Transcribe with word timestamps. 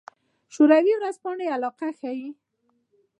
شوروي 0.53 0.93
ورځپاڼې 0.97 1.45
علاقه 1.55 1.87
ښيي. 1.99 2.29